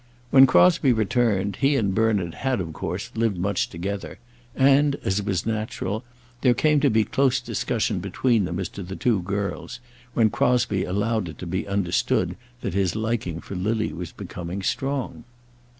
[0.31, 4.17] When Crosbie returned, he and Bernard had, of course, lived much together;
[4.55, 6.03] and, as was natural,
[6.41, 9.79] there came to be close discussion between them as to the two girls,
[10.15, 15.23] when Crosbie allowed it to be understood that his liking for Lily was becoming strong.